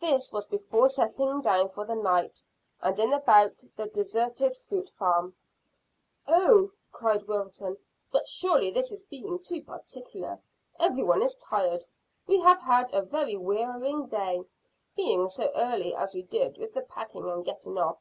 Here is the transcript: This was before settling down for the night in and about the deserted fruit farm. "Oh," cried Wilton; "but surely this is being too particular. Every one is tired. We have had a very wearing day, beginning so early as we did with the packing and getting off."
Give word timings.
This 0.00 0.32
was 0.32 0.48
before 0.48 0.88
settling 0.88 1.40
down 1.40 1.68
for 1.68 1.84
the 1.84 1.94
night 1.94 2.42
in 2.82 2.98
and 3.00 3.14
about 3.14 3.62
the 3.76 3.86
deserted 3.86 4.56
fruit 4.56 4.90
farm. 4.98 5.36
"Oh," 6.26 6.72
cried 6.90 7.28
Wilton; 7.28 7.76
"but 8.10 8.28
surely 8.28 8.72
this 8.72 8.90
is 8.90 9.04
being 9.04 9.38
too 9.38 9.62
particular. 9.62 10.40
Every 10.80 11.04
one 11.04 11.22
is 11.22 11.36
tired. 11.36 11.84
We 12.26 12.40
have 12.40 12.62
had 12.62 12.92
a 12.92 13.02
very 13.02 13.36
wearing 13.36 14.06
day, 14.08 14.42
beginning 14.96 15.28
so 15.28 15.48
early 15.54 15.94
as 15.94 16.14
we 16.14 16.22
did 16.24 16.58
with 16.58 16.74
the 16.74 16.82
packing 16.82 17.30
and 17.30 17.44
getting 17.44 17.78
off." 17.78 17.98